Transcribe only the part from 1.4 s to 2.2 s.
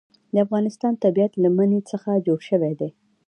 له منی څخه